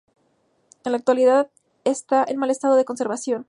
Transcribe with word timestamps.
En 0.83 0.93
la 0.93 0.97
actualidad 0.97 1.51
está 1.83 2.25
en 2.27 2.37
mal 2.37 2.49
estado 2.49 2.75
de 2.75 2.85
conservación. 2.85 3.39